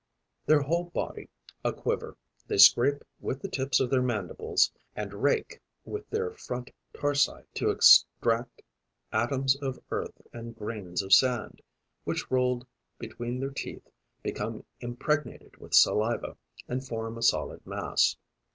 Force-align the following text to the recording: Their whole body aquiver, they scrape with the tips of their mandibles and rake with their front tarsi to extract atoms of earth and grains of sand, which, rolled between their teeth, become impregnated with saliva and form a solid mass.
Their 0.47 0.61
whole 0.63 0.85
body 0.85 1.29
aquiver, 1.63 2.17
they 2.47 2.57
scrape 2.57 3.05
with 3.19 3.39
the 3.39 3.47
tips 3.47 3.79
of 3.79 3.91
their 3.91 4.01
mandibles 4.01 4.71
and 4.95 5.13
rake 5.21 5.61
with 5.85 6.09
their 6.09 6.31
front 6.31 6.71
tarsi 6.91 7.43
to 7.53 7.69
extract 7.69 8.63
atoms 9.13 9.55
of 9.57 9.77
earth 9.91 10.19
and 10.33 10.55
grains 10.55 11.03
of 11.03 11.13
sand, 11.13 11.61
which, 12.03 12.31
rolled 12.31 12.65
between 12.97 13.39
their 13.39 13.51
teeth, 13.51 13.91
become 14.23 14.65
impregnated 14.79 15.57
with 15.57 15.75
saliva 15.75 16.35
and 16.67 16.83
form 16.83 17.15
a 17.15 17.21
solid 17.21 17.63
mass. 17.67 18.17